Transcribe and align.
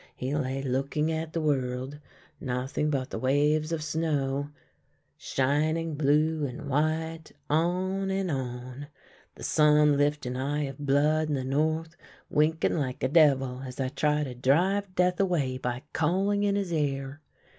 He 0.15 0.33
lay 0.35 0.63
looking 0.63 1.11
at 1.11 1.31
the 1.31 1.41
world— 1.41 1.99
nothing 2.39 2.89
but 2.89 3.11
the 3.11 3.19
waves 3.19 3.71
of 3.71 3.83
snow, 3.83 4.49
shining 5.15 5.95
1 5.95 6.01
86 6.01 6.01
THE 6.07 6.11
LANE 6.11 6.17
THAT 6.17 6.17
HAD 6.17 6.17
NO 6.17 6.23
TURNING 6.23 6.37
blue 6.39 6.47
and 6.47 6.69
white, 6.71 7.31
on 7.51 8.09
and 8.09 8.31
on. 8.31 8.87
The 9.35 9.43
sun 9.43 9.97
hft 9.97 10.25
an 10.25 10.37
eye 10.37 10.63
of 10.63 10.79
blood 10.79 11.27
in 11.27 11.35
the 11.35 11.43
north, 11.43 11.95
winking 12.31 12.77
like 12.79 13.03
a 13.03 13.09
devil 13.09 13.61
as 13.63 13.79
I 13.79 13.89
try 13.89 14.23
to 14.23 14.33
drive 14.33 14.95
Death 14.95 15.19
away 15.19 15.59
by 15.59 15.83
calling 15.93 16.41
in 16.41 16.55
his 16.55 16.73
ear. 16.73 17.21